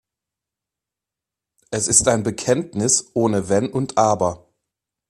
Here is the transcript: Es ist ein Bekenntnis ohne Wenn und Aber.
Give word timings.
Es 1.69 1.87
ist 1.87 2.07
ein 2.07 2.23
Bekenntnis 2.23 3.11
ohne 3.13 3.49
Wenn 3.49 3.69
und 3.71 3.99
Aber. 3.99 4.47